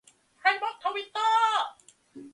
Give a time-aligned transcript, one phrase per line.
[0.39, 1.61] "ใครบล็อกทวิตเตอร์?"